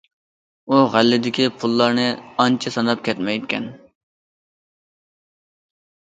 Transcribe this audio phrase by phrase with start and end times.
[0.71, 2.05] ئۇ غەللىدىكى پۇللارنى
[2.45, 3.69] ئانچە ساناپ كەتمەيدىكەن.